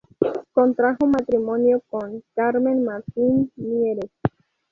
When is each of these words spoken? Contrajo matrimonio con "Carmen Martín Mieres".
Contrajo 0.53 1.05
matrimonio 1.05 1.81
con 1.87 2.23
"Carmen 2.33 2.83
Martín 2.83 3.51
Mieres". 3.55 4.09